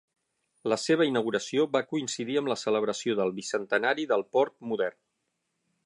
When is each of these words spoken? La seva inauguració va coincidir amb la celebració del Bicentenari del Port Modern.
La 0.71 0.77
seva 0.83 1.05
inauguració 1.09 1.65
va 1.75 1.83
coincidir 1.91 2.39
amb 2.41 2.51
la 2.53 2.57
celebració 2.63 3.17
del 3.21 3.35
Bicentenari 3.41 4.07
del 4.15 4.27
Port 4.37 4.57
Modern. 4.73 4.99